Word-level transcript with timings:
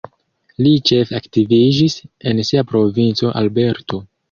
Li 0.67 0.71
ĉefe 0.89 1.17
aktiviĝis 1.19 1.99
en 2.33 2.43
sia 2.51 2.65
provinco 2.73 3.33
Alberto. 3.45 4.05